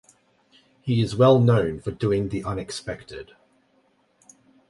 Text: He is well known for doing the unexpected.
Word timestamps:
He 0.81 0.99
is 1.03 1.15
well 1.15 1.39
known 1.39 1.79
for 1.79 1.91
doing 1.91 2.29
the 2.29 2.43
unexpected. 2.43 3.33